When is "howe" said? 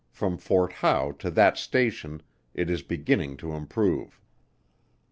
0.73-1.11